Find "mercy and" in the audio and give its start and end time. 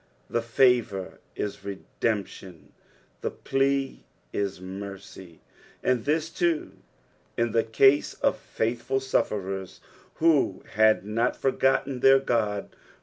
4.59-6.05